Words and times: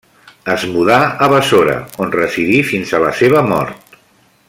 Es 0.53 0.63
mudà 0.75 0.95
a 1.25 1.27
Bàssora, 1.35 1.75
on 2.07 2.15
residí 2.17 2.59
fins 2.73 2.95
a 2.97 3.03
la 3.07 3.13
seva 3.23 3.45
mort. 3.55 3.99